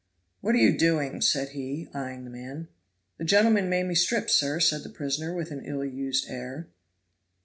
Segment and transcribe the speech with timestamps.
[0.39, 2.69] "What are you doing?" said he, eying the man.
[3.19, 6.69] "The gentleman made me strip, sir," said the prisoner with an ill used air.